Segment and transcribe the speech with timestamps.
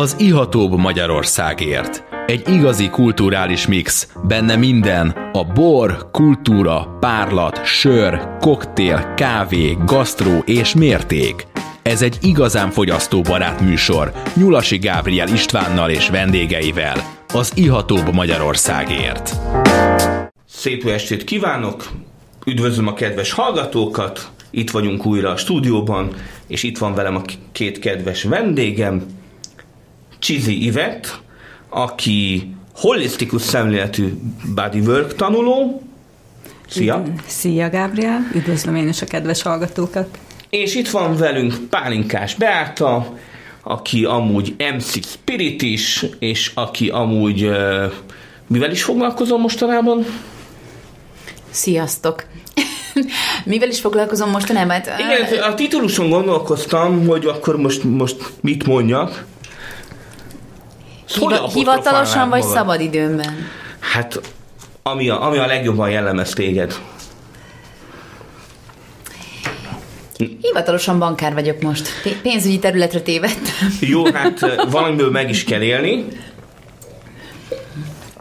[0.00, 2.04] az ihatóbb Magyarországért.
[2.26, 10.74] Egy igazi kulturális mix, benne minden, a bor, kultúra, párlat, sör, koktél, kávé, gasztró és
[10.74, 11.46] mérték.
[11.82, 16.96] Ez egy igazán fogyasztóbarát műsor, Nyulasi Gábriel Istvánnal és vendégeivel,
[17.32, 19.36] az ihatóbb Magyarországért.
[20.48, 21.90] Szép estét kívánok!
[22.46, 24.30] Üdvözlöm a kedves hallgatókat!
[24.50, 26.10] Itt vagyunk újra a stúdióban,
[26.46, 27.22] és itt van velem a
[27.52, 29.18] két kedves vendégem,
[30.20, 31.20] Csizi Ivet,
[31.68, 34.12] aki holisztikus szemléletű
[34.54, 35.82] bodywork tanuló.
[36.68, 37.02] Szia!
[37.26, 38.30] Szia, Gábriel!
[38.34, 40.18] Üdvözlöm én is a kedves hallgatókat!
[40.50, 43.16] És itt van velünk Pálinkás Beáta,
[43.62, 47.50] aki amúgy MC Spirit is, és aki amúgy
[48.46, 50.04] mivel is foglalkozom mostanában?
[51.50, 52.24] Sziasztok!
[53.44, 54.70] Mivel is foglalkozom mostanában?
[54.70, 59.24] Hát, Igen, a tituluson gondolkoztam, hogy akkor most, most mit mondjak.
[61.18, 63.48] Hiva, hivatalosan vagy szabad szabadidőmben?
[63.80, 64.20] Hát,
[64.82, 66.78] ami a, ami a legjobban jellemez téged.
[70.40, 71.88] Hivatalosan bankár vagyok most.
[72.22, 73.76] Pénzügyi területre tévedtem.
[73.80, 76.06] Jó, hát valamiből meg is kell élni.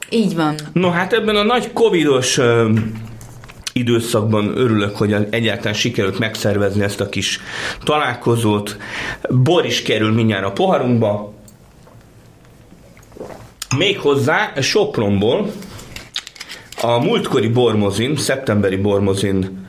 [0.09, 0.55] Így van.
[0.73, 2.39] No, hát ebben a nagy covidos
[3.73, 7.39] időszakban örülök, hogy egyáltalán sikerült megszervezni ezt a kis
[7.83, 8.77] találkozót.
[9.29, 11.33] Bor is kerül mindjárt a poharunkba.
[13.77, 15.51] Méghozzá Sopronból
[16.81, 19.67] a múltkori bormozin, szeptemberi bormozin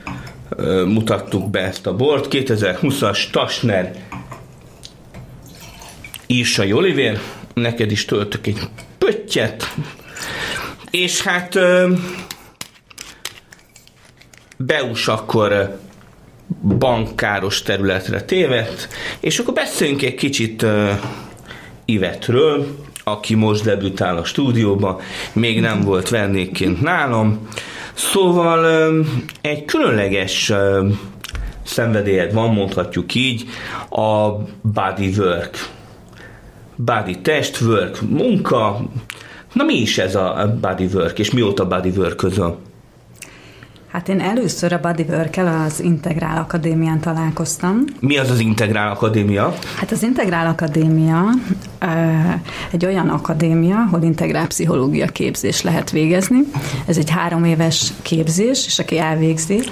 [0.87, 2.27] mutattuk be ezt a bort.
[2.31, 3.95] 2020-as Tasner
[6.27, 7.21] Írsai Olivér,
[7.55, 8.59] neked is töltök egy
[8.99, 9.75] pöttyet,
[10.91, 11.59] és hát
[14.57, 15.79] Beus akkor
[16.79, 18.89] bankáros területre tévedt,
[19.21, 20.67] és akkor beszéljünk egy kicsit
[21.85, 25.01] Ivetről, aki most debütál a stúdióba,
[25.33, 27.49] még nem volt vendégként nálam.
[27.95, 28.91] Szóval
[29.41, 30.53] egy különleges
[31.63, 33.45] szenvedélyed van, mondhatjuk így,
[33.91, 34.31] a
[34.63, 35.69] body work.
[36.77, 38.81] Body test work, munka.
[39.53, 42.57] Na mi is ez a body work, és mióta body work közül?
[43.93, 47.85] Hát én először a bodywork az Integrál Akadémián találkoztam.
[48.01, 49.55] Mi az az Integrál Akadémia?
[49.77, 51.25] Hát az Integrál Akadémia
[52.71, 56.39] egy olyan akadémia, ahol integrál pszichológia képzés lehet végezni.
[56.87, 59.63] Ez egy három éves képzés, és aki elvégzi,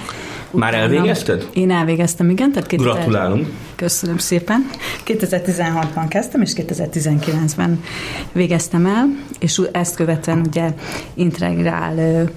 [0.51, 1.49] már elvégezted?
[1.53, 2.51] Én elvégeztem, igen.
[2.51, 2.93] Tehát 2000...
[2.93, 3.47] Gratulálunk.
[3.75, 4.69] Köszönöm szépen.
[5.05, 7.83] 2016-ban kezdtem, és 2019-ben
[8.31, 9.05] végeztem el,
[9.39, 10.73] és ezt követően ugye
[11.13, 12.29] integrál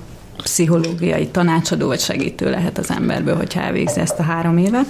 [0.42, 4.86] pszichológiai tanácsadó vagy segítő lehet az emberből, hogyha elvégzi ezt a három évet.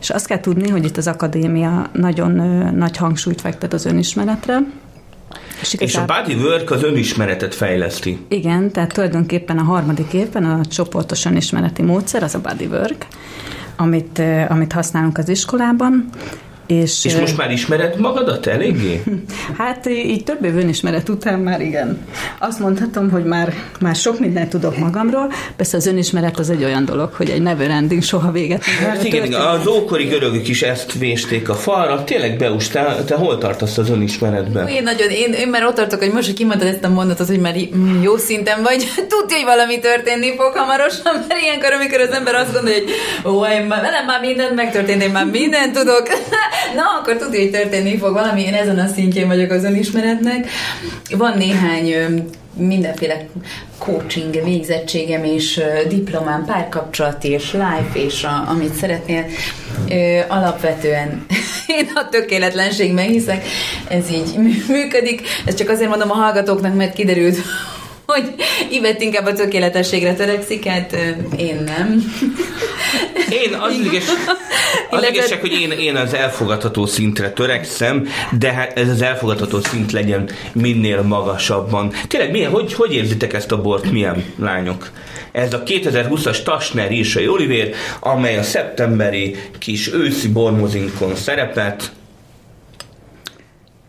[0.00, 2.32] És azt kell tudni, hogy itt az akadémia nagyon
[2.76, 4.58] nagy hangsúlyt fektet az önismeretre,
[5.60, 8.18] és, és a bodywork az önismeretet fejleszti.
[8.28, 13.06] Igen, tehát tulajdonképpen a harmadik évben a csoportos önismereti módszer az a bodywork,
[13.76, 16.08] amit, amit használunk az iskolában,
[16.68, 19.02] és, és most már ismered magadat eléggé?
[19.58, 22.06] Hát így több év önismeret után már igen.
[22.38, 25.32] Azt mondhatom, hogy már, már sok mindent tudok magamról.
[25.56, 29.04] Persze az önismeret az egy olyan dolog, hogy egy never ending, soha véget nem Hát
[29.04, 32.04] igen, igen, az ókori görögök is ezt vésték a falra.
[32.04, 34.68] Tényleg Beus, te, te hol tartasz az önismeretben?
[34.68, 37.40] Én nagyon, én, én már ott tartok, hogy most, hogy kimondtad ezt a mondatot, hogy
[37.40, 37.54] már
[38.02, 42.52] jó szinten vagy, tudja, hogy valami történni fog hamarosan, mert ilyenkor, amikor az ember azt
[42.52, 42.92] gondolja, hogy
[43.32, 46.02] ó, én már, velem már mindent megtörtént, én már mindent tudok,
[46.74, 50.48] na, akkor tudja, hogy történni fog valami, én ezen a szintjén vagyok az önismeretnek.
[51.10, 51.94] Van néhány
[52.58, 53.26] mindenféle
[53.78, 59.24] coaching végzettségem és diplomám, párkapcsolati és life és a, amit szeretnél.
[60.28, 61.26] Alapvetően
[61.78, 63.44] én a tökéletlenségben hiszek,
[63.88, 64.36] ez így
[64.68, 65.22] működik.
[65.46, 67.36] Ez csak azért mondom a hallgatóknak, mert kiderült,
[68.12, 68.34] hogy
[68.70, 70.92] Ivett inkább a tökéletességre törekszik, hát
[71.36, 72.14] én nem.
[73.30, 74.04] Én az ügyes,
[74.90, 78.08] az ügyesek, hogy én, én az elfogadható szintre törekszem,
[78.38, 81.92] de hát ez az elfogadható szint legyen minél magasabban.
[82.06, 84.90] Tényleg, milyen, hogy, hogy érzitek ezt a bort, milyen lányok?
[85.32, 91.90] Ez a 2020-as Tasner Írsai Olivér, amely a szeptemberi kis őszi bormozinkon szerepelt,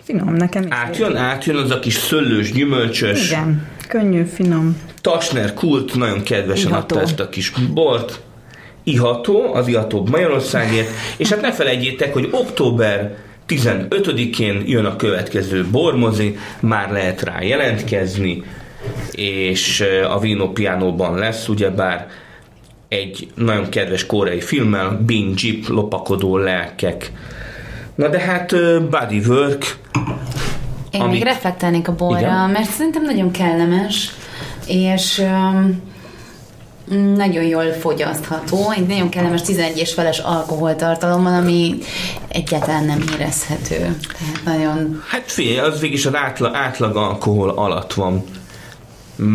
[0.03, 0.69] Finom, nekem is.
[0.71, 3.29] Átjön, átjön az a kis szöllős, gyümölcsös.
[3.29, 4.77] Igen, könnyű, finom.
[5.01, 6.95] Tasner Kult nagyon kedvesen Iható.
[6.95, 8.21] adta ezt a kis bort.
[8.83, 10.89] Iható, az Iható Magyarországért.
[11.17, 18.43] És hát ne felejtjétek, hogy október 15-én jön a következő bormozi, már lehet rá jelentkezni,
[19.11, 22.07] és a Vino Pianóban lesz, ugyebár
[22.87, 27.11] egy nagyon kedves koreai filmmel, Bin Jeep, lopakodó lelkek
[27.99, 28.55] Na de hát
[28.89, 29.77] bodywork,
[30.91, 32.49] Én Amit- még reflektálnék a borra, Igen.
[32.49, 34.11] mert szerintem nagyon kellemes,
[34.67, 35.81] és um,
[37.15, 41.77] nagyon jól fogyasztható, egy nagyon kellemes 11 és feles alkoholtartalommal, ami
[42.27, 43.77] egyáltalán nem érezhető.
[43.77, 48.23] Tehát nagyon Hát figyelj, az végig is az átlag, átlag alkohol alatt van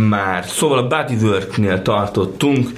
[0.09, 0.45] már.
[0.45, 2.69] Szóval a bodywork-nél tartottunk.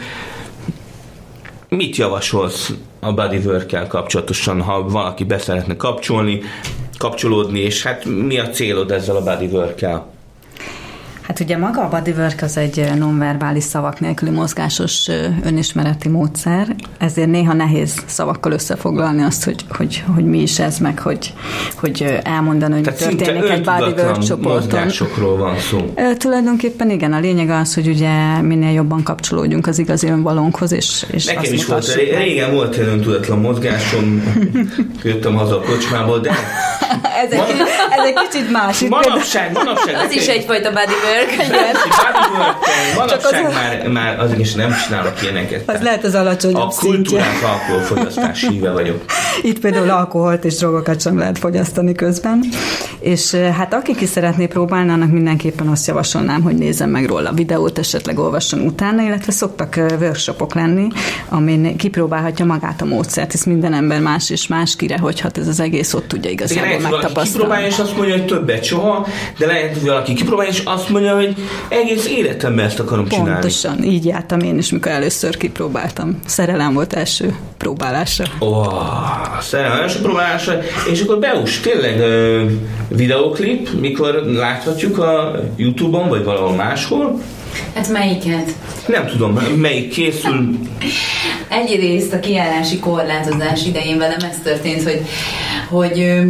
[1.69, 6.41] Mit javasolsz a bodywork-kel kapcsolatosan, ha valaki be szeretne kapcsolni,
[7.09, 10.16] kapcsolódni, és hát mi a célod ezzel a bodywork-kel?
[11.27, 15.09] Hát ugye maga a bodywork az egy nonverbális szavak nélküli mozgásos
[15.45, 20.99] önismereti módszer, ezért néha nehéz szavakkal összefoglalni azt, hogy, hogy, hogy mi is ez, meg
[20.99, 21.33] hogy,
[21.75, 24.53] hogy elmondani, hogy Tehát történik egy bodywork csoporton.
[24.53, 25.93] mozgásokról van szó.
[25.97, 31.07] Ö, Tulajdonképpen igen, a lényeg az, hogy ugye minél jobban kapcsolódjunk az igazi önvalónkhoz, és,
[31.11, 34.23] és Nekem is volt, régen volt egy öntudatlan mozgásom,
[35.03, 36.31] jöttem haza a kocsmából, de
[37.25, 37.41] Ez egy,
[37.91, 38.81] ez egy kicsit más.
[38.81, 39.95] Manapság, manapság...
[39.95, 41.37] az is egyfajta bodywork.
[42.97, 45.63] Manapság az- már, már azért is nem csinálok ilyeneket.
[45.71, 49.05] Az lehet az alacsonyabb A kultúrák alkoholfogyasztás híve vagyok.
[49.43, 52.41] Itt például alkoholt és drogokat sem lehet fogyasztani közben.
[53.07, 57.33] És hát aki ki szeretné próbálni, annak mindenképpen azt javasolnám, hogy nézzen meg róla a
[57.33, 60.89] videót, esetleg olvasson utána, illetve szoktak workshopok lenni,
[61.29, 65.49] amin kipróbálhatja magát a módszert, hisz minden ember más és más kire, hogy hat ez
[65.49, 67.31] az egész ott tudja Igen, igazából valaki megtapasztalni.
[67.31, 69.07] kipróbálja, és azt mondja, hogy többet soha,
[69.39, 71.35] de lehet, hogy valaki kipróbálja, és azt mondja, hogy
[71.69, 73.31] egész életemben ezt akarom csinálni.
[73.31, 76.19] Pontosan, így jártam én is, mikor először kipróbáltam.
[76.27, 78.25] Szerelem volt első próbálásra.
[78.41, 80.59] Ó, oh, szerelmes a próbálásra.
[80.91, 82.45] És akkor Beus, tényleg ö,
[82.89, 87.21] videoklip, mikor láthatjuk a Youtube-on, vagy valahol máshol?
[87.75, 88.51] Hát melyiket?
[88.87, 90.59] Nem tudom, melyik készül.
[91.49, 95.01] Egyrészt a kiállási korlátozás idején velem ez történt, hogy,
[95.69, 96.21] hogy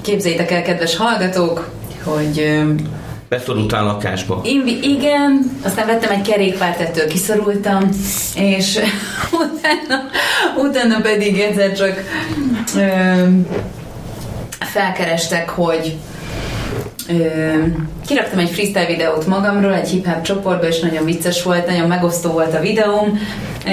[0.00, 1.70] képzeljétek el, kedves hallgatók,
[2.04, 2.62] hogy
[3.28, 4.40] Beszorultál lakásba.
[4.44, 7.88] Invi, igen, aztán vettem egy kerékpárt, ettől kiszorultam,
[8.34, 8.78] és
[9.44, 10.02] utána,
[10.68, 12.04] utána pedig egyszer csak
[12.76, 13.26] ö,
[14.58, 15.96] felkerestek, hogy
[17.08, 17.62] Ö,
[18.06, 22.54] kiraktam egy freestyle videót magamról egy hip-hop csoportba, és nagyon vicces volt, nagyon megosztó volt
[22.54, 23.20] a videóm.
[23.66, 23.70] Ö,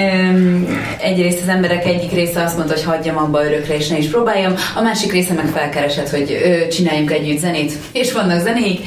[1.00, 4.54] egyrészt az emberek egyik része azt mondta, hogy hagyjam abba örökre, és ne is próbáljam,
[4.74, 8.86] a másik része meg felkeresett, hogy ö, csináljunk együtt zenét, és vannak zenék,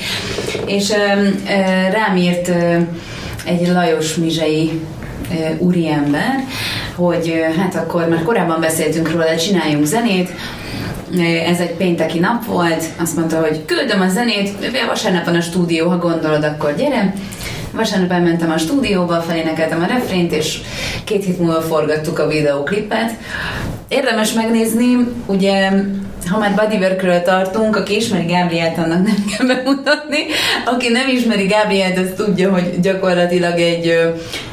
[0.67, 1.21] és ö,
[1.91, 2.51] rám írt
[3.45, 4.81] egy Lajos Mizsei
[5.57, 6.43] úriember,
[6.95, 10.29] hogy hát akkor már korábban beszéltünk róla, csináljunk zenét,
[11.45, 14.49] ez egy pénteki nap volt, azt mondta, hogy küldöm a zenét,
[14.87, 17.13] vasárnap van a stúdió, ha gondolod, akkor gyere.
[17.71, 20.59] Vasárnap elmentem a stúdióba, felénekeltem a refrént, és
[21.03, 23.11] két hét múlva forgattuk a videóklipet.
[23.87, 25.69] Érdemes megnézni, ugye,
[26.29, 30.17] ha már bodyworkről tartunk, aki ismeri Gábrielt, annak nem kell bemutatni.
[30.65, 33.99] Aki nem ismeri Gábrielt, az tudja, hogy gyakorlatilag egy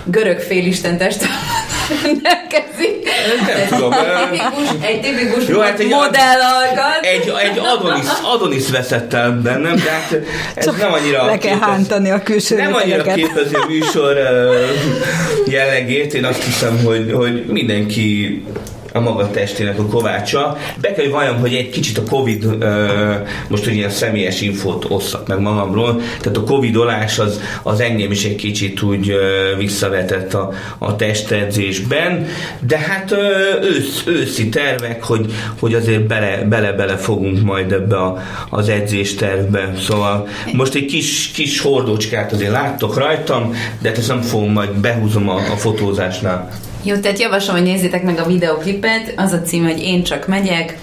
[0.05, 1.39] görög félisten testállat
[2.03, 3.09] rendelkezik.
[3.47, 5.93] Nem tudom, Egy tipikus, egy tipikus Jó, hát egy-.
[7.03, 10.19] Egy, egy Adonis, Adonis veszett el bennem, de hát
[10.55, 14.17] ez nem annyira Le kell képez- hántani a külső nem annyira képezi a műsor
[15.47, 18.43] jellegét, én azt hiszem, hogy, hogy mindenki
[18.97, 20.57] a maga testének a kovácsa.
[20.81, 22.65] Be kell, hogy valljam, hogy egy kicsit a Covid,
[23.49, 28.25] most hogy ilyen személyes infót osszak meg magamról, tehát a Covidolás az, az engem is
[28.25, 29.15] egy kicsit úgy
[29.59, 32.27] visszavetett a, a testedzésben,
[32.67, 33.15] de hát
[33.63, 39.75] ősz, őszi tervek, hogy, hogy azért bele, bele-bele fogunk majd ebbe a, az edzéstervbe.
[39.87, 45.29] Szóval most egy kis, kis hordócskát azért láttok rajtam, de ezt nem fogom, majd behúzom
[45.29, 46.51] a, a fotózásnál.
[46.85, 49.13] Jó, tehát javaslom, hogy nézzétek meg a videoklipet.
[49.17, 50.79] Az a cím, hogy Én csak megyek.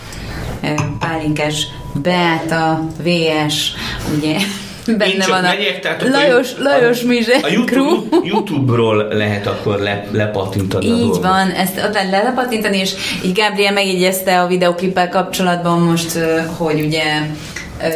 [1.00, 3.72] Pálinkás Beáta, VS,
[4.18, 4.38] ugye
[4.98, 7.48] benne Én van a megyek, tehát Lajos, a- Lajos Mizse A.
[7.52, 11.22] YouTube, YouTube-ról lehet akkor le, lepattintani a Így dolgot.
[11.24, 12.92] van, ezt ott lehet lelepatintani, és
[13.26, 16.12] így Gabriel megjegyezte a videoklippel kapcsolatban most,
[16.58, 17.04] hogy ugye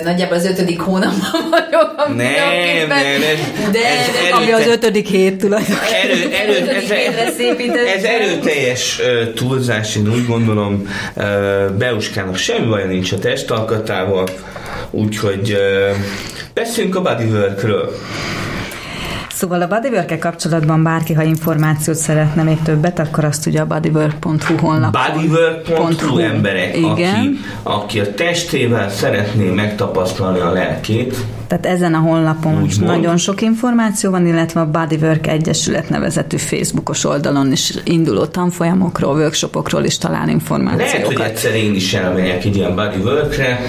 [0.04, 2.18] nagyjából az ötödik hónapban vagyok Nem,
[2.88, 5.94] nem, ez- de ez Ami az ötödik hét tulajdonképpen.
[6.04, 9.00] Erő, erő, ez, ez erőteljes
[9.36, 10.88] túlzás, én úgy gondolom,
[11.78, 14.28] Beuskának semmi baja nincs a testalkatával,
[14.92, 15.58] úgyhogy
[16.54, 17.92] beszéljünk a bodyworkről.
[19.36, 24.56] Szóval a bodywork kapcsolatban bárki, ha információt szeretne még többet, akkor azt ugye a bodywork.hu
[24.58, 25.02] honlapon.
[25.14, 26.90] Bodywork.hu emberek, Igen.
[26.90, 31.16] aki, aki a testével szeretné megtapasztalni a lelkét,
[31.48, 32.92] Tehát ezen a honlapon Úgy mond.
[32.92, 39.84] nagyon sok információ van, illetve a Bodywork Egyesület nevezetű Facebookos oldalon is induló tanfolyamokról, workshopokról
[39.84, 41.20] is talál Lehet, hogy információkat.
[41.26, 43.60] egyszer én is elmegyek egy ilyen bodyworkre,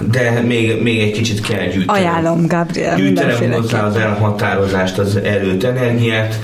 [0.00, 2.02] de még, még egy kicsit kell gyűjtenem.
[2.02, 6.34] Ajánlom, Gabriel, Gyűjtenem hozzá az elhatározást, az erőt, energiát.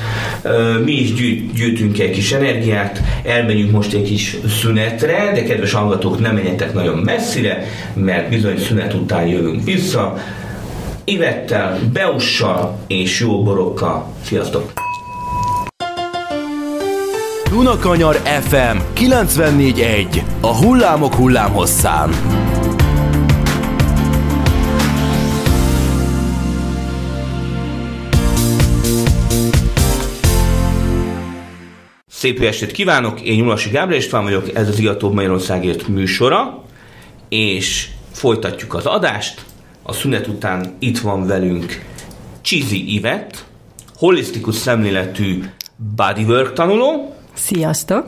[0.84, 6.20] Mi is gyűjt, gyűjtünk egy kis energiát, elmegyünk most egy kis szünetre, de kedves hallgatók,
[6.20, 7.64] nem menjetek nagyon messzire,
[7.94, 10.16] mert bizony szünet után jövünk vissza.
[11.04, 14.12] Ivettel, Beussal és jó borokkal.
[14.24, 14.72] Sziasztok!
[17.50, 22.10] Dunakanyar FM 94.1 A hullámok hullámhosszán.
[32.20, 36.64] Szép jó estét kívánok, én Nyulasi Gábor István vagyok, ez az Iatóbb Magyarországért műsora,
[37.28, 39.44] és folytatjuk az adást.
[39.82, 41.84] A szünet után itt van velünk
[42.40, 43.44] Csizi Ivet,
[43.96, 45.44] holisztikus szemléletű
[45.96, 48.06] bodywork tanuló, Sziasztok!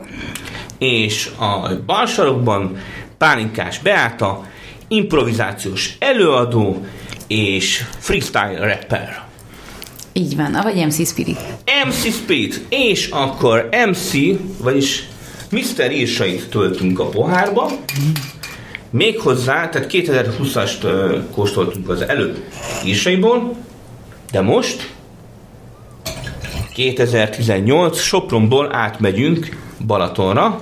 [0.77, 2.77] és a bal sarokban
[3.17, 4.45] Pálinkás Beáta,
[4.87, 6.85] improvizációs előadó
[7.27, 9.22] és freestyle rapper.
[10.13, 11.39] Így van, avagy MC Spirit.
[11.87, 14.11] MC Speed, és akkor MC,
[14.57, 15.07] vagyis
[15.51, 15.91] Mr.
[15.91, 17.71] Írsait töltünk a pohárba.
[18.89, 22.43] Méghozzá, tehát 2020-ast ö, kóstoltunk az előbb
[22.85, 23.55] írsaiból,
[24.31, 24.93] de most
[26.73, 30.61] 2018 Sopronból átmegyünk Balatonra,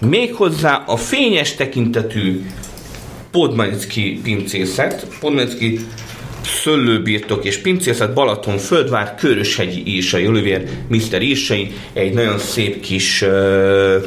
[0.00, 2.46] méghozzá a fényes tekintetű
[3.30, 5.78] Podmanicki pincészet, Podmanicki
[6.62, 11.22] szőlőbirtok és pincészet Balaton, Földvár, Köröshegyi Írsai, Olivier Mr.
[11.22, 14.04] Írsai, egy nagyon szép kis uh,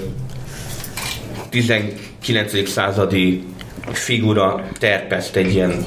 [1.49, 2.69] 19.
[2.69, 3.43] századi
[3.91, 5.85] figura terpeszt egy ilyen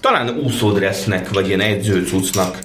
[0.00, 2.58] talán úszódressznek, vagy ilyen edzőcucnak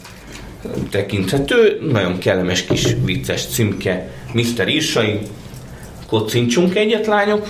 [0.89, 4.67] tekinthető, nagyon kellemes kis vicces címke Mr.
[4.67, 5.19] Írsai.
[6.07, 7.47] Kocincsunk egyet, lányok.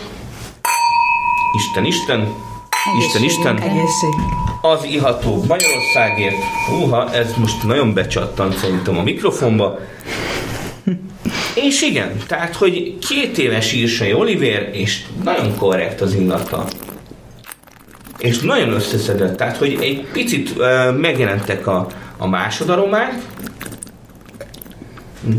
[1.58, 2.51] Isten, Isten.
[3.00, 3.58] Isten, Isten.
[3.58, 4.10] Egészség!
[4.62, 6.36] Az iható Magyarországért.
[6.70, 9.80] Húha, ez most nagyon becsattant szerintem a mikrofonba.
[11.56, 16.66] És igen, tehát, hogy két éves írsai Oliver, és nagyon korrekt az illata.
[18.18, 23.14] És nagyon összeszedett, tehát, hogy egy picit uh, megjelentek a, a másodalomák,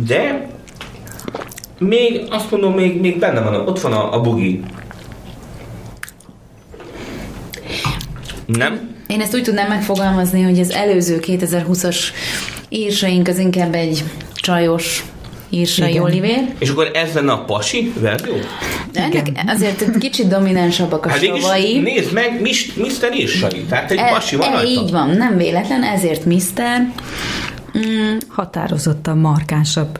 [0.06, 0.50] de
[1.78, 4.62] még azt mondom, még, még benne van, ott van a, a bugi.
[8.58, 8.90] Nem?
[9.06, 11.96] Én ezt úgy tudnám megfogalmazni, hogy az előző 2020-as
[12.68, 14.04] írsaink az inkább egy
[14.34, 15.04] csajos
[15.50, 16.02] írsai Igen.
[16.02, 16.54] Oliver.
[16.58, 18.34] És akkor ez lenne a pasi verzió?
[18.92, 21.78] Ennek azért egy kicsit dominánsabbak a Hát savai.
[21.78, 23.14] nézd meg, mis, Mr.
[23.16, 23.64] Írsai.
[23.68, 24.68] Tehát egy E- pasi van e, rajta.
[24.70, 26.80] Így van, nem véletlen, ezért Mr.
[27.78, 29.98] Mm, Határozottan markánsabb.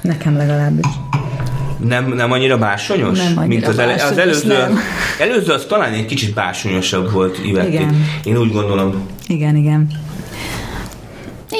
[0.00, 0.86] Nekem legalábbis.
[1.86, 3.18] Nem, nem annyira básonyos?
[3.18, 4.48] Nem annyira mint az, ele, az előző.
[4.48, 4.78] nem.
[5.28, 7.72] Előző az talán egy kicsit básonyosabb volt Ivetti.
[7.72, 8.06] Igen.
[8.24, 9.06] Én úgy gondolom.
[9.26, 9.86] Igen, igen.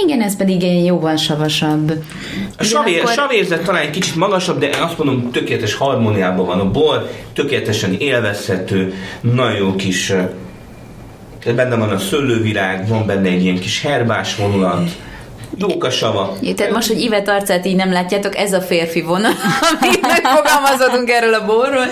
[0.04, 1.92] igen, ez pedig egy jóval savasabb.
[2.58, 6.60] A savér, Ugyanakkor- savérzet talán egy kicsit magasabb, de én azt mondom, tökéletes harmóniában van
[6.60, 10.28] a bor, tökéletesen élvezhető, nagyon jó kis eh,
[11.54, 14.90] benne van a szőlővirág, van benne egy ilyen kis herbás vonulat,
[15.56, 16.36] jók a sava.
[16.42, 19.32] Ja, Tehát most, hogy Ivet arcát így nem látjátok, ez a férfi vonal,
[19.80, 21.86] amit megfogalmazhatunk erről a borról.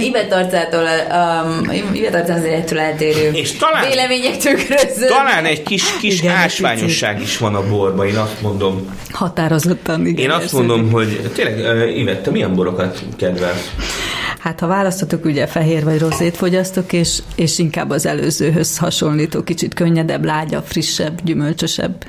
[0.00, 5.06] Ivet arcától, um, Ivet arcán azért ettől eltérő És talán- vélemények tükröző.
[5.08, 8.96] Talán egy kis, kis Igen, ásványosság is van a borban, én azt mondom.
[9.10, 10.24] Határozottan, igen.
[10.24, 13.70] Én azt mondom, hogy tényleg, uh, Ivette, milyen borokat kedvelsz?
[14.38, 19.74] Hát ha választotok, ugye fehér vagy rozét fogyasztok, és, és inkább az előzőhöz hasonlító, kicsit
[19.74, 22.04] könnyedebb, lágyabb, frissebb, gyümölcsösebb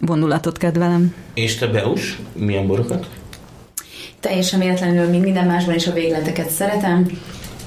[0.00, 1.14] vonulatot kedvelem.
[1.34, 3.06] És te, Beus, milyen borokat?
[4.20, 7.06] Teljesen véletlenül, mint minden másban is a végleteket szeretem.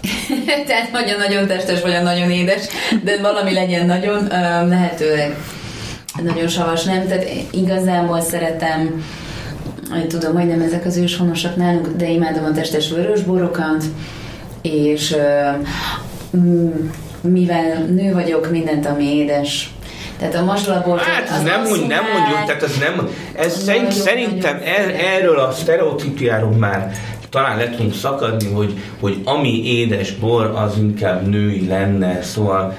[0.68, 2.66] Tehát nagyon-nagyon testes, vagy nagyon édes,
[3.04, 4.28] de valami legyen nagyon,
[4.68, 5.36] lehetőleg
[6.24, 7.08] nagyon savas, nem?
[7.08, 9.04] Tehát igazából szeretem,
[9.90, 13.84] hogy tudom, hogy nem ezek az őshonosak nálunk, de imádom a testes vörös borokat,
[14.62, 15.16] és
[17.22, 19.74] mivel nő vagyok, mindent, ami édes.
[20.24, 21.02] Tehát a mazsolabort...
[21.02, 25.40] Hát ez nem, mond, nem mondjuk, tehát ez nem, ez Az szerint, szerintem er, erről
[25.40, 26.92] a sztereotípiáról már
[27.30, 32.76] talán le tudunk szakadni, hogy, hogy ami édes bor, az inkább női lenne, szóval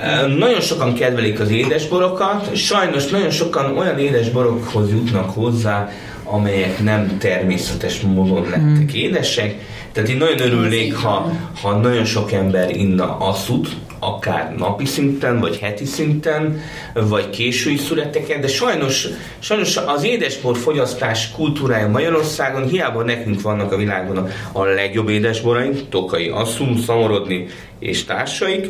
[0.00, 5.88] eh, nagyon sokan kedvelik az édesborokat, sajnos nagyon sokan olyan édesborokhoz jutnak hozzá,
[6.24, 8.88] amelyek nem természetes módon lettek hmm.
[8.92, 9.54] édesek.
[9.92, 13.68] Tehát én nagyon örülnék, ha, ha nagyon sok ember inna asszut,
[14.02, 16.60] akár napi szinten, vagy heti szinten,
[16.94, 23.76] vagy késői születeken, de sajnos, sajnos az édesbor fogyasztás kultúrája Magyarországon, hiába nekünk vannak a
[23.76, 27.46] világon a, legjobb édesboraink, Tokai Asszum, Szamorodni
[27.78, 28.68] és társaik,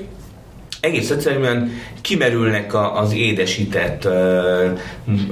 [0.82, 4.08] egész egyszerűen kimerülnek a, az édesített,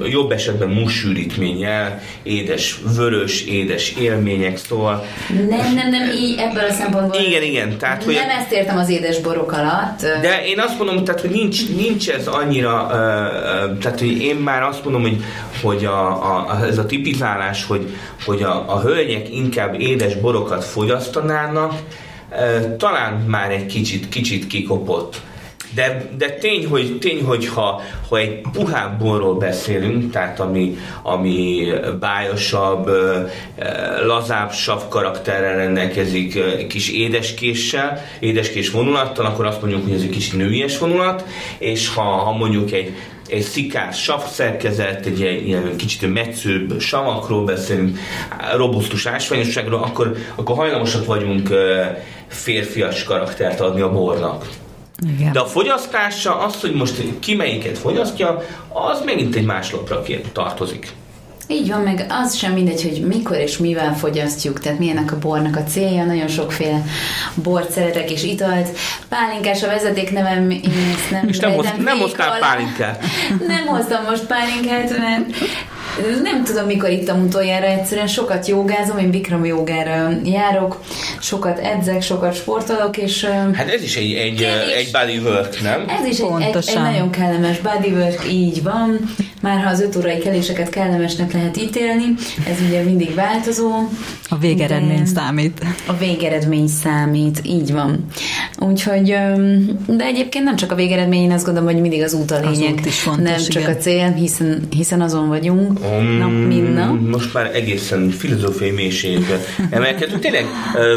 [0.09, 5.05] jobb esetben mussűrítménnyel, édes vörös, édes élmények, szóval...
[5.49, 7.21] Nem, nem, nem, így ebből a szempontból...
[7.21, 7.77] Igen, igen.
[7.77, 10.01] Tehát, hogy nem ezt értem az édes borok alatt.
[10.21, 12.87] De én azt mondom, tehát, hogy nincs, nincs ez annyira,
[13.81, 15.23] tehát, hogy én már azt mondom, hogy,
[15.61, 21.73] hogy a, a, ez a tipizálás, hogy, hogy a, a hölgyek inkább édes borokat fogyasztanának,
[22.77, 25.21] talán már egy kicsit, kicsit kikopott.
[25.75, 31.67] De, de tény, hogy, tény, hogy ha, ha egy puhább borról beszélünk, tehát ami, ami
[31.99, 32.89] bájosabb,
[34.05, 40.31] lazább sav karakterrel rendelkezik, kis édeskéssel, édeskés vonulattal, akkor azt mondjuk, hogy ez egy kis
[40.31, 41.25] nőies vonulat,
[41.57, 42.95] és ha, ha mondjuk egy
[43.31, 47.97] egy szikás sav szerkezet, egy ilyen kicsit metszőbb savakról beszélünk,
[48.55, 51.49] robusztus ásványosságról, akkor, akkor hajlamosak vagyunk
[52.27, 54.45] férfias karaktert adni a bornak.
[55.07, 55.31] Igen.
[55.31, 60.03] De a fogyasztása, az, hogy most ki melyiket fogyasztja, az megint egy más lapra
[60.33, 60.93] tartozik.
[61.51, 65.55] Így van, meg az sem mindegy, hogy mikor és mivel fogyasztjuk, tehát milyenek a bornak
[65.55, 66.83] a célja, nagyon sokféle
[67.35, 68.77] bort szeretek és italt.
[69.09, 70.61] Pálinkás a vezeték nevem, én
[70.95, 73.03] ezt nem És nem, hoz, nem hoztál pálinkát.
[73.47, 75.25] Nem hoztam most pálinkát, mert
[76.23, 80.83] nem tudom, mikor ittam utoljára, egyszerűen sokat jogázom, én Bikram jogára járok,
[81.19, 83.25] sokat edzek, sokat sportolok, és...
[83.53, 84.41] Hát ez is egy, egy,
[84.75, 85.85] egy bodywork, nem?
[85.87, 88.99] Ez is egy, egy, egy nagyon kellemes bodywork, így van.
[89.41, 92.13] Már ha az öt órai keléseket kellemesnek lehet ítélni,
[92.47, 93.71] ez ugye mindig változó.
[94.29, 95.65] A végeredmény számít.
[95.87, 98.05] A végeredmény számít, így van.
[98.59, 99.15] Úgyhogy,
[99.87, 102.73] de egyébként nem csak a végeredmény, én azt gondolom, hogy mindig az út a lényeg.
[102.73, 103.75] Az út is fontos, nem csak igen.
[103.75, 107.09] a cél, hiszen, hiszen azon vagyunk nap, mint nap.
[107.09, 110.19] Most már egészen filozófiai mélységbe emelkedünk.
[110.19, 110.45] Tényleg,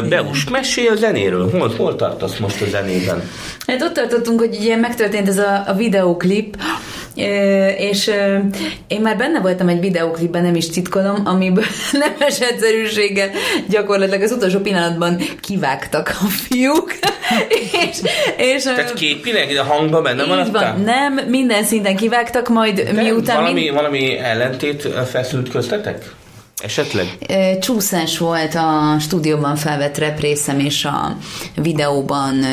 [0.09, 1.49] Beus, mesélj a zenéről.
[1.49, 3.29] Hol, hol tartasz most a zenében?
[3.67, 6.57] Hát ott tartottunk, hogy ugye megtörtént ez a, a videóklip,
[7.77, 8.11] és
[8.87, 13.29] én már benne voltam egy videóklipben, nem is titkolom, amiből nemes egyszerűséggel
[13.69, 16.93] gyakorlatilag az utolsó pillanatban kivágtak a fiúk.
[17.89, 18.01] és,
[18.37, 20.75] és, Tehát képileg a hangban benne maradtál?
[20.75, 23.35] Nem, minden szinten kivágtak, majd De miután...
[23.35, 23.73] Valami, mind...
[23.73, 26.13] valami ellentét feszült köztetek?
[26.63, 27.17] Esetleg?
[27.59, 31.17] Csúszás volt a stúdióban felvett représzem és a
[31.55, 32.45] videóban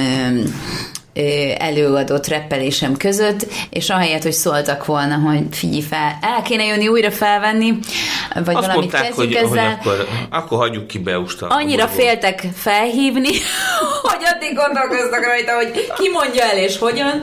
[1.58, 7.10] előadott reppelésem között, és ahelyett, hogy szóltak volna, hogy figyelj fel, el kéne jönni újra
[7.10, 7.78] felvenni,
[8.34, 9.48] vagy Azt valamit mondták, hogy, ezzel.
[9.48, 11.46] hogy akkor, akkor hagyjuk ki Beusta.
[11.46, 13.28] Annyira féltek felhívni,
[14.08, 17.20] hogy addig gondolkoztak rajta, hogy ki mondja el és hogyan,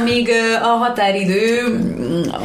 [0.00, 0.30] amíg
[0.62, 1.62] a határidő,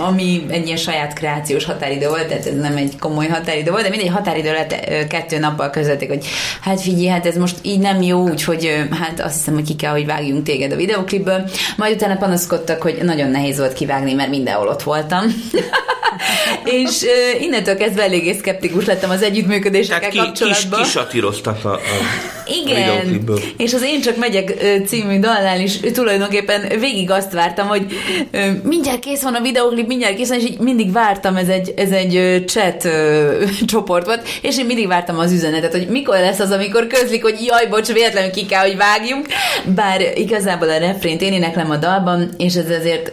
[0.08, 3.90] ami egy ilyen saját kreációs határidő volt, tehát ez nem egy komoly határidő volt, de
[3.90, 6.26] mindegy határidő lett kettő nappal közötték, hogy
[6.62, 9.92] hát figyelj, hát ez most így nem jó, úgyhogy hát azt hiszem, hogy ki kell,
[9.92, 14.68] hogy vágjunk téged a videoklipből, majd utána panaszkodtak, hogy nagyon nehéz volt kivágni, mert mindenhol
[14.68, 15.26] ott voltam.
[16.64, 20.80] és uh, innentől kezdve eléggé szkeptikus lettem az együttműködésekkel kapcsolatban.
[20.80, 21.80] Kis, kisatíroztak a, a
[22.64, 23.24] Igen,
[23.58, 24.54] és az Én csak megyek
[24.86, 27.86] című dallál is tulajdonképpen végig azt vártam, hogy
[28.64, 31.92] mindjárt kész van a videoklip, mindjárt kész van, és így mindig vártam, ez egy, ez
[31.92, 32.88] egy chat
[33.72, 37.44] csoport volt, és én mindig vártam az üzenetet, hogy mikor lesz az, amikor közlik, hogy
[37.46, 39.26] jaj, bocs, véletlenül ki kell, hogy vágjunk,
[39.76, 43.12] bár igazából a refrént én éneklem a dalban, és ez azért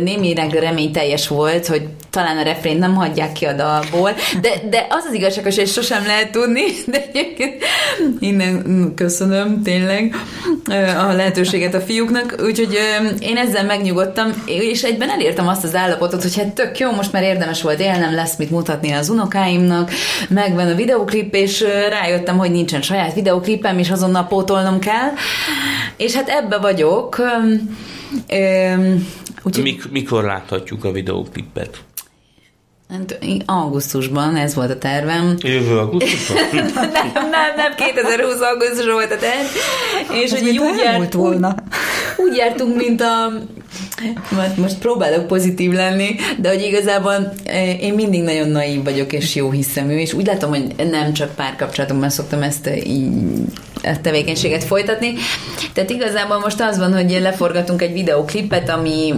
[0.00, 5.04] némileg reményteljes volt, hogy talán a refrént nem hagyják ki a dalból, de, de az
[5.08, 7.64] az igazságos, hogy sosem lehet tudni, de egyébként
[8.20, 8.62] innen
[8.94, 10.14] köszönöm tényleg
[10.98, 12.78] a lehetőséget a fiúknak, úgyhogy
[13.20, 17.22] én ezzel megnyugodtam, és egyben elértem azt az állapotot, hogy hát tök jó, most már
[17.22, 19.90] érdemes volt élnem, lesz mit mutatni az unokáimnak,
[20.28, 25.12] megvan a videoklip, és rájöttem, hogy nincsen saját videoklipem, és azonnal pótolnom kell,
[25.96, 27.22] és hát ebbe vagyok.
[29.42, 29.62] Úgyhogy...
[29.62, 31.78] Mik, mikor láthatjuk a videóklipet?
[32.90, 35.36] Hát, augusztusban ez volt a tervem.
[35.38, 36.36] Jövő augusztusban?
[36.52, 39.46] nem, nem, nem, 2020 augusztusban volt a terv.
[40.22, 41.48] És hogy úgy, járt, volna.
[41.48, 43.32] Úgy, úgy jártunk, mint a
[44.56, 49.50] most próbálok pozitív lenni, de hogy igazából eh, én mindig nagyon naív vagyok, és jó
[49.50, 53.08] hiszemű, és úgy látom, hogy nem csak párkapcsolatomban szoktam ezt így
[53.74, 55.14] a tevékenységet folytatni.
[55.72, 59.14] Tehát igazából most az van, hogy leforgatunk egy videoklipet, ami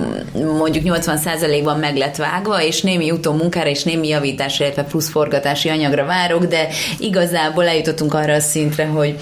[0.59, 6.05] mondjuk 80%-ban meg lett vágva, és némi utómunkára és némi javításra, illetve plusz forgatási anyagra
[6.05, 6.69] várok, de
[6.99, 9.15] igazából eljutottunk arra a szintre, hogy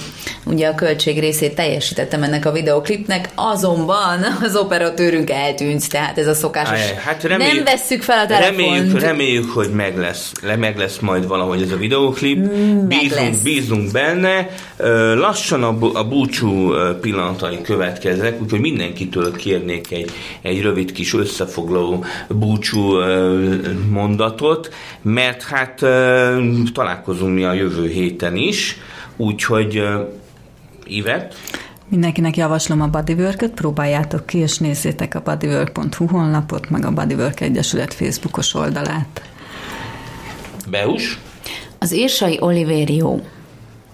[0.45, 6.35] ugye a költség részét teljesítettem ennek a videoklipnek, azonban az operatőrünk eltűnt, tehát ez a
[6.35, 6.91] szokásos.
[7.05, 8.57] Hát reméljük, nem vesszük fel a telefont.
[8.57, 12.39] Reméljük, reméljük hogy meg lesz, le, meg lesz majd valahogy ez a videoklip.
[12.39, 14.49] Meg Bízunk, bízunk benne.
[14.77, 20.11] Ö, Lassan a, a búcsú pillanatai következnek, úgyhogy mindenkitől kérnék egy,
[20.43, 22.99] egy rövid kis összefoglaló búcsú
[23.91, 25.75] mondatot, mert hát
[26.73, 28.77] találkozunk mi a jövő héten is,
[29.17, 29.83] úgyhogy
[30.85, 31.35] Ivet,
[31.89, 37.95] Mindenkinek javaslom a Bodywork-öt, próbáljátok ki, és nézzétek a bodywork.hu honlapot, meg a Bodywork Egyesület
[37.95, 39.23] Facebookos oldalát.
[40.71, 41.19] Beus,
[41.79, 43.19] Az Érsai Olivério.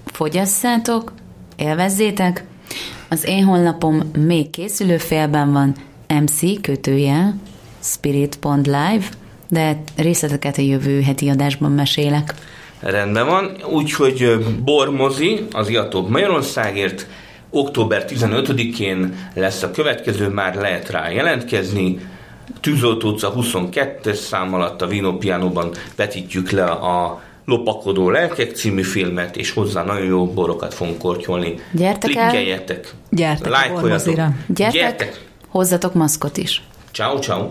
[0.04, 1.12] Fogyasszátok,
[1.62, 2.44] élvezzétek.
[3.09, 5.75] Az én honlapom még készülő félben van,
[6.20, 7.35] MC kötője,
[7.81, 9.05] spirit.live,
[9.48, 12.35] de részleteket a jövő heti adásban mesélek.
[12.81, 17.07] Rendben van, úgyhogy Bormozi, az Iatóbb Magyarországért
[17.51, 21.98] október 15-én lesz a következő, már lehet rá jelentkezni.
[22.61, 29.37] Tűzolt utca 22-es szám alatt a Vino Pianoban vetítjük le a Lopakodó lelkek című filmet,
[29.37, 31.55] és hozzá nagyon jó borokat fogunk kortyolni.
[31.72, 32.28] Gyertek el.
[32.28, 32.94] Klikkeljetek.
[33.11, 33.81] Gyertek Lájkoljatok.
[33.83, 34.31] Bormozira.
[34.46, 35.20] Gyertek, Gyertek.
[35.48, 36.62] hozzatok maszkot is.
[36.92, 37.48] Ciao, ciao.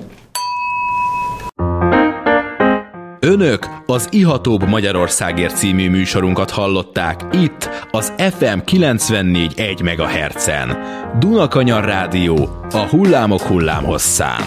[3.23, 10.77] Önök az Ihatóbb Magyarországért című műsorunkat hallották itt az FM 94.1 MHz-en.
[11.19, 14.41] Dunakanyar Rádió a hullámok hullámhosszán.